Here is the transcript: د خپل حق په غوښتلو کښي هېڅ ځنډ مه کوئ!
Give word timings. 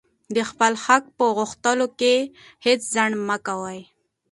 د 0.35 0.37
خپل 0.49 0.73
حق 0.85 1.03
په 1.17 1.25
غوښتلو 1.37 1.85
کښي 1.99 2.17
هېڅ 2.65 2.79
ځنډ 2.93 3.13
مه 3.27 3.37
کوئ! 3.47 3.81